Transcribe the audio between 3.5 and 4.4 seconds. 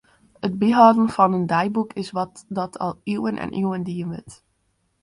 iuwen dien wurdt.